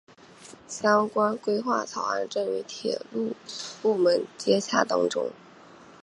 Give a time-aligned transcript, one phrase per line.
[0.67, 3.35] 相关规划草案正与铁路
[3.83, 5.29] 部门接洽当中。